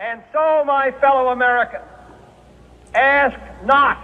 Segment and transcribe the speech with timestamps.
[0.00, 1.84] And so, my fellow Americans,
[2.94, 3.98] ask not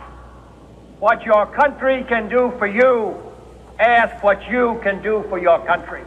[1.00, 3.15] what your country can do for you.
[3.78, 6.00] Ask what you can do for your country.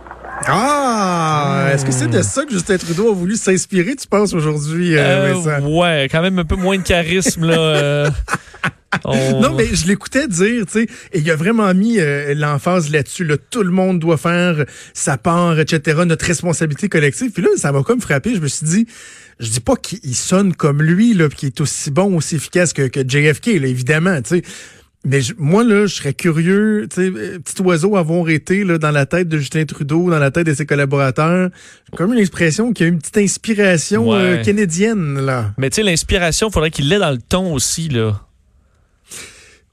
[0.47, 1.69] Ah!
[1.73, 5.01] Est-ce que c'est de ça que Justin Trudeau a voulu s'inspirer, tu penses, aujourd'hui, euh,
[5.01, 5.67] Euh, Vincent?
[5.67, 7.57] ouais, quand même un peu moins de charisme, là.
[7.57, 8.09] euh.
[9.05, 12.91] On- Non, mais je l'écoutais dire, tu sais, et il a vraiment mis euh, l'emphase
[12.91, 13.23] là-dessus.
[13.23, 17.31] Là, tout le monde doit faire sa part, etc., notre responsabilité collective.
[17.31, 18.33] Puis là, ça m'a comme frappé.
[18.35, 18.87] Je me suis dit,
[19.39, 22.73] je dis pas qu'il sonne comme lui, là, puis qu'il est aussi bon, aussi efficace
[22.73, 24.41] que, que JFK, là, évidemment, tu sais.
[25.05, 28.77] Mais je- moi, là, je serais curieux, tu sais, euh, petit oiseau avoir été là,
[28.77, 31.49] dans la tête de Justin Trudeau, dans la tête de ses collaborateurs.
[31.89, 34.17] J'ai comme une expression qu'il y a une petite inspiration Ouais.
[34.17, 35.53] euh, canadienne, là.
[35.57, 38.21] Mais tu sais, l'inspiration, faudrait qu'il l'ait dans le ton aussi, là.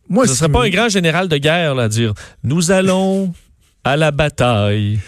[0.08, 2.14] Moi, Ce si- serait pas un grand général de guerre, là, à dire
[2.44, 3.32] Nous allons
[3.84, 4.98] à la bataille.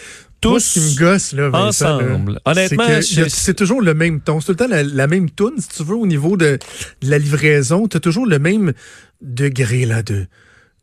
[0.44, 2.40] Moi, ce qui Tous me gosse, là, Vincent, là, ensemble.
[2.44, 2.84] Honnêtement,
[3.28, 4.38] c'est toujours le même ton.
[4.40, 6.58] C'est tout le temps la, la même toune, si tu veux, au niveau de,
[7.02, 7.88] de la livraison.
[7.88, 8.72] Tu as toujours le même
[9.20, 10.26] degré là de,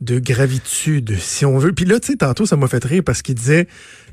[0.02, 1.72] de gravitude, si on veut.
[1.72, 3.68] Puis là, tu sais, tantôt, ça m'a fait rire parce qu'il disait,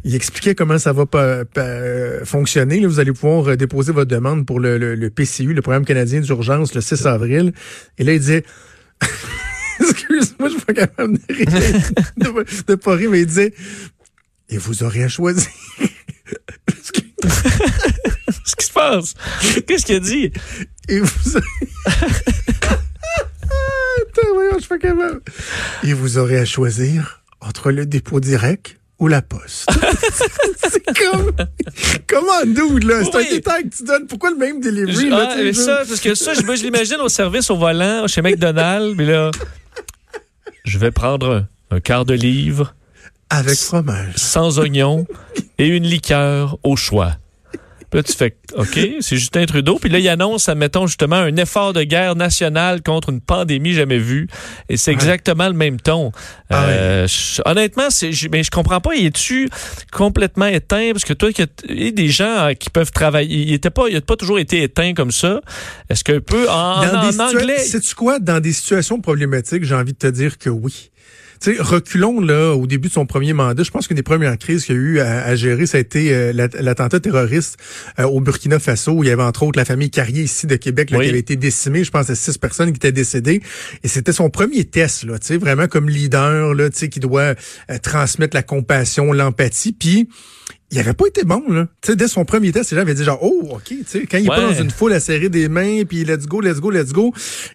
[0.05, 2.79] il expliquait comment ça va pas, pas- fonctionner.
[2.79, 5.85] Là, vous allez pouvoir euh, déposer votre demande pour le, le- le PCU, le Programme
[5.85, 7.53] canadien d'urgence, le 6 avril.
[7.99, 8.45] Et là, il disait...
[9.83, 11.47] Excuse-moi, je suis pas capable de rire,
[12.17, 13.53] de, de pas rire, mais il disait...
[14.49, 15.47] Et vous aurez à choisir.
[16.67, 16.93] Qu'est-ce
[18.57, 19.15] qui se passe?
[19.67, 20.31] Qu'est-ce qu'il a dit?
[20.89, 21.37] Et vous
[23.09, 25.21] Attends, voyons, je suis pas capable.
[25.85, 29.69] Et vous aurez à choisir entre le dépôt direct ou la poste.
[30.71, 31.33] c'est comme...
[32.07, 33.03] Comment, dude, là?
[33.05, 33.27] C'est Oui.
[33.29, 34.07] un détail que tu donnes.
[34.07, 35.29] Pourquoi le même delivery, Je- là?
[35.33, 38.95] ah, mais ça, parce que ça, je, je l'imagine au service au volant chez McDonald's,
[38.97, 39.31] mais là,
[40.65, 42.75] je vais prendre un, un quart de livre
[43.31, 44.15] Avec fromage.
[44.17, 45.07] sans oignon
[45.59, 47.17] et une liqueur au choix.
[47.93, 49.79] Puis là, tu fais OK, c'est Justin Trudeau.
[49.79, 53.99] Puis là, il annonce, admettons, justement, un effort de guerre nationale contre une pandémie jamais
[53.99, 54.29] vue.
[54.71, 56.11] Et c'est exactement le même ton.
[56.49, 58.95] Ah Euh, je- honnêtement, c'est, je, mais je comprends pas.
[58.95, 59.51] Il est-tu
[59.93, 60.93] complètement éteint?
[60.93, 63.43] Parce que toi, que il y a des gens euh, qui peuvent travailler.
[63.43, 65.43] Il était pas, il a pas toujours été éteint comme ça.
[65.91, 67.59] Est-ce qu'un peu en, en situa- anglais?
[67.59, 68.19] Sais-tu quoi?
[68.21, 70.89] Dans des situations problématiques, j'ai envie de te dire que oui.
[71.43, 73.65] Tu sais, reculons là au début de son premier mandat.
[73.65, 75.81] Je pense qu'une des premières crises qu'il y a eu à, à gérer, ça a
[75.81, 77.57] été euh, l'att- l'attentat terroriste
[77.99, 78.93] euh, au Burkina Faso.
[78.93, 81.05] Où il y avait entre autres la famille Carrier ici de Québec là, Oui.
[81.07, 81.83] qui avait été décimée.
[81.83, 83.43] Je pense à six personnes qui étaient décédées.
[83.83, 85.19] Et c'était son premier test là.
[85.19, 87.35] Tu sais, vraiment comme leader là, tu sais, qui doit
[87.71, 89.73] euh, transmettre la compassion, l'empathie.
[89.73, 90.09] Puis
[90.73, 91.67] il avait pas été bon là.
[91.83, 93.63] Tu sais, dès son premier test, les gens avaient dit genre oh ok.
[93.67, 94.55] Tu sais, quand il est pas Ouais.
[94.55, 97.13] dans une foule à serrer des mains, puis let's go, let's go, let's go.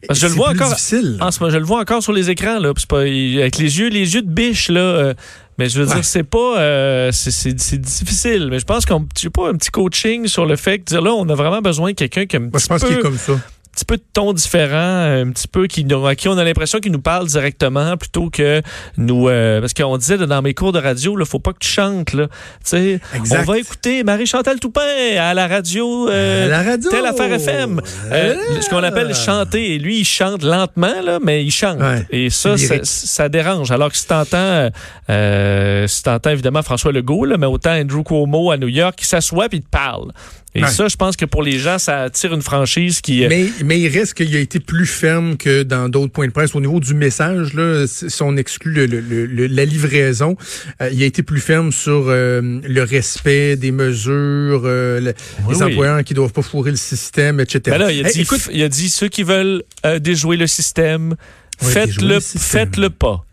[0.08, 0.70] Parce je le vois plus encore.
[0.70, 1.18] difficile.
[1.20, 2.74] En ce moment, je le vois encore sur les écrans là.
[2.88, 4.80] pas avec les yeux, les yeux de biche là.
[4.80, 5.14] euh,
[5.58, 5.96] mais je veux Ouais.
[5.96, 8.48] dire, c'est pas, euh, c'est- difficile.
[8.52, 11.12] Mais je pense qu'on, sais pas, un petit coaching sur le fait que dire là,
[11.14, 13.00] on a vraiment besoin de quelqu'un qui a un Moi, petit je pense qu'il est
[13.02, 13.40] comme ça.
[13.78, 16.92] Petit peu de ton différent, un petit peu qui, à qui on a l'impression qu'il
[16.92, 18.62] nous parle directement plutôt que
[18.98, 21.68] nous, euh, parce qu'on disait dans mes cours de radio, là, faut pas que tu
[21.70, 22.28] chantes là.
[22.74, 24.82] On va écouter Marie Chantal Toupin
[25.20, 26.10] à la radio.
[26.10, 26.90] euh, À la radio.
[26.90, 27.80] Telle affaire FM.
[28.12, 28.62] Euh, Ah.
[28.62, 29.76] ce qu'on appelle chanter.
[29.76, 31.80] Et lui, il chante lentement, là, mais il chante.
[31.80, 32.06] Ouais.
[32.10, 33.72] Et ça, ça dérange.
[33.72, 34.70] Alors que si t'entends,
[35.10, 39.06] euh, si t'entends évidemment François Legault, là, mais autant Andrew Cuomo à New York, il
[39.06, 40.12] s'assoit puis il te parle.
[40.56, 40.72] Et Ouais.
[40.72, 43.24] ça, je pense que pour les gens, ça attire une franchise qui...
[43.24, 46.32] euh, Mais, mais il reste qu'il a été plus ferme que dans d'autres points de
[46.32, 46.56] presse.
[46.56, 50.36] Au niveau du message, là, si on exclut le- le- le- le- la livraison,
[50.82, 55.14] euh, il a été plus ferme sur euh, le respect des mesures, euh, le-
[55.46, 55.72] Oui, les oui.
[55.74, 57.62] employeurs qui doivent pas fourrer le système, etc.
[57.68, 59.62] Ben là, il a, Hey, dit, écoute, il a dit ceux qui veulent
[60.00, 61.16] déjouer le système,
[61.62, 63.24] Ouais, faites-le, le faites-le pas.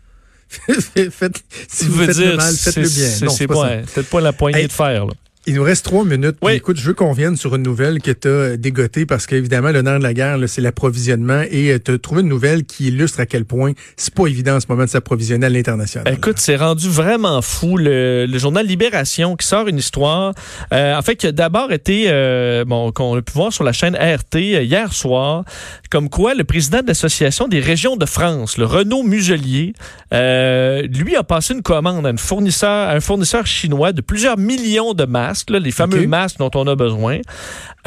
[1.11, 3.29] faites- si vous veut faites le dire, mal, faites-le c'est- bien.
[3.29, 5.05] c'est- pas peut-être pas la poignée Hey, de fer.
[5.07, 5.13] Là.
[5.47, 6.37] Il nous reste trois minutes.
[6.41, 6.53] Oui.
[6.53, 9.81] Écoute, je veux qu'on vienne sur une nouvelle que tu as dégotée parce qu'évidemment, le
[9.83, 11.43] nerf de la guerre, c'est l'approvisionnement.
[11.51, 14.59] Et tu as trouvé une nouvelle qui illustre à quel point c'est pas évident en
[14.59, 16.11] ce moment de s'approvisionner à l'international.
[16.13, 17.77] Écoute, c'est rendu vraiment fou.
[17.77, 20.33] Le, le journal Libération qui sort une histoire,
[20.73, 23.73] euh, en fait, qui a d'abord été, euh, bon, qu'on a pu voir sur la
[23.73, 25.43] chaîne RT euh, hier soir,
[25.89, 29.73] comme quoi le président de l'Association des régions de France, le Renaud Muselier,
[30.13, 34.37] euh, lui a passé une commande à, une fournisseur, à un fournisseur chinois de plusieurs
[34.37, 37.19] millions de masques, là, les fameux masques dont on a besoin.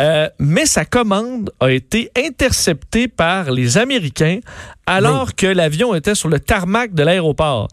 [0.01, 4.41] Euh, mais sa commande a été interceptée par les Américains
[4.87, 7.69] alors que l'avion était sur le tarmac de l'aéroport.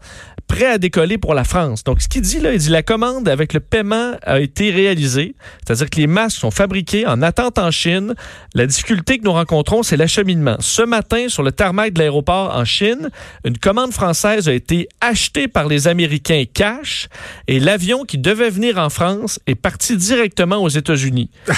[0.46, 1.84] Prêt à décoller pour la France.
[1.84, 5.34] Donc, ce qu'il dit là, il dit la commande avec le paiement a été réalisée,
[5.64, 8.14] c'est-à-dire que les masques sont fabriqués en attente en Chine.
[8.54, 10.56] La difficulté que nous rencontrons, c'est l'acheminement.
[10.60, 13.10] Ce matin, sur le tarmac de l'aéroport en Chine,
[13.44, 17.08] une commande française a été achetée par les Américains cash
[17.48, 21.30] et l'avion qui devait venir en France est parti directement aux États-Unis.
[21.48, 21.52] Ah,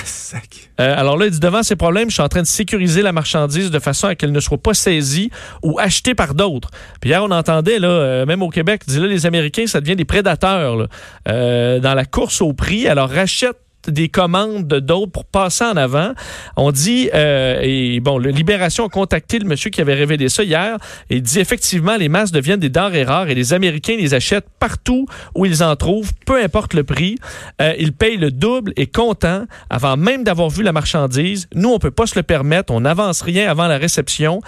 [0.80, 3.12] euh, alors là, il dit devant ces problèmes, je suis en train de sécuriser la
[3.12, 5.30] marchandise de façon à qu'elle ne soit pas saisie
[5.62, 6.70] ou achetée par d'autres.
[7.00, 9.96] Puis hier, on entendait, là, euh, même au Québec, dit là, les Américains, ça devient
[9.96, 10.88] des prédateurs
[11.28, 12.88] euh, dans la course au prix.
[12.88, 16.12] Alors, rachètent des commandes de d'autres pour passer en avant.
[16.56, 20.42] On dit, euh, et bon, le Libération a contacté le monsieur qui avait révélé ça
[20.42, 20.76] hier,
[21.10, 25.06] et dit effectivement, les masques deviennent des denrées rares et les Américains les achètent partout
[25.34, 27.16] où ils en trouvent, peu importe le prix.
[27.60, 31.48] Euh, ils payent le double et comptant avant même d'avoir vu la marchandise.
[31.54, 32.72] Nous, on peut pas se le permettre.
[32.72, 34.40] On n'avance rien avant la réception.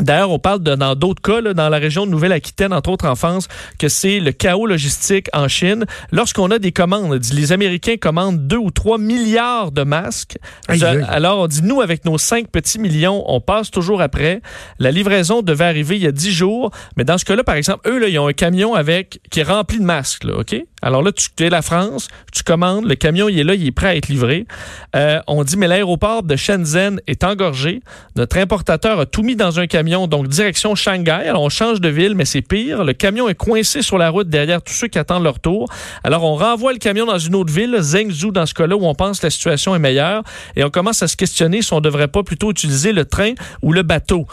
[0.00, 3.06] D'ailleurs, on parle de, dans d'autres cas, là, dans la région de Nouvelle-Aquitaine, entre autres
[3.06, 3.48] en France,
[3.78, 5.86] que c'est le chaos logistique en Chine.
[6.12, 10.38] Lorsqu'on a des commandes, les Américains commandent 2 ou 3 milliards de masques.
[10.68, 14.42] Alors, on dit, nous, avec nos 5 petits millions, on passe toujours après.
[14.78, 16.70] La livraison devait arriver il y a 10 jours.
[16.96, 19.44] Mais dans ce cas-là, par exemple, eux, là, ils ont un camion avec qui est
[19.44, 20.24] rempli de masques.
[20.24, 20.56] Là, OK?
[20.82, 23.72] Alors là, tu es la France, tu commandes, le camion, il est là, il est
[23.72, 24.46] prêt à être livré.
[24.94, 27.80] Euh, on dit, mais l'aéroport de Shenzhen est engorgé.
[28.14, 31.28] Notre importateur a tout mis dans un camion donc direction Shanghai.
[31.28, 32.84] Alors, on change de ville, mais c'est pire.
[32.84, 35.68] Le camion est coincé sur la route derrière tous ceux qui attendent leur tour.
[36.02, 38.94] Alors, on renvoie le camion dans une autre ville, Zhengzhou, dans ce cas-là, où on
[38.94, 40.22] pense que la situation est meilleure.
[40.56, 43.32] Et on commence à se questionner si on ne devrait pas plutôt utiliser le train
[43.62, 44.26] ou le bateau.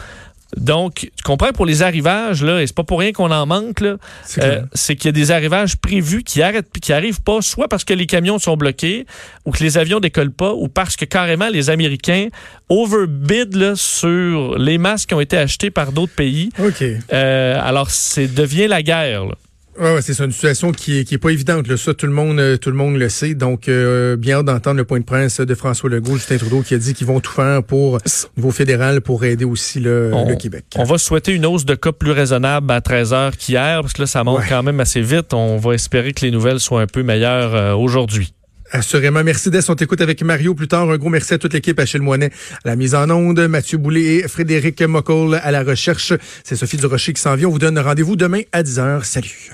[0.57, 3.81] Donc, tu comprends, pour les arrivages, là, et c'est pas pour rien qu'on en manque,
[3.81, 3.97] là,
[4.39, 7.83] euh, c'est qu'il y a des arrivages prévus qui arrêtent qui arrivent pas, soit parce
[7.83, 9.05] que les camions sont bloqués,
[9.45, 12.27] ou que les avions décollent pas, ou parce que carrément les Américains
[12.69, 16.49] overbid là, sur les masques qui ont été achetés par d'autres pays.
[16.59, 16.83] OK.
[17.13, 19.25] Euh, alors, c'est devient la guerre.
[19.25, 19.35] Là.
[19.79, 21.67] Ouais, c'est une situation qui est, qui est pas évidente.
[21.67, 21.77] Là.
[21.77, 23.33] Ça, tout le monde, euh, tout le monde le sait.
[23.33, 26.73] Donc, euh, bien hâte d'entendre le point de presse de François Legault, Justin Trudeau, qui
[26.75, 27.99] a dit qu'ils vont tout faire pour au
[28.37, 30.65] niveau fédéral pour aider aussi le, Québec.
[30.77, 34.01] On va souhaiter une hausse de cas plus raisonnable à 13 heures qu'hier, parce que
[34.01, 35.33] là, ça monte quand même assez vite.
[35.33, 38.33] On va espérer que les nouvelles soient un peu meilleures euh, aujourd'hui.
[38.73, 39.23] Assurément.
[39.23, 39.69] Merci d'être.
[39.69, 40.89] On t'écoute avec Mario plus tard.
[40.89, 42.31] Un gros merci à toute l'équipe, Achille Moinet
[42.65, 46.13] à la mise en onde, Mathieu Boulay et Frédéric Moccol à la recherche.
[46.43, 47.47] C'est Sophie Durocher qui s'en vient.
[47.47, 49.03] On vous donne rendez-vous demain à 10h.
[49.03, 49.51] Salut.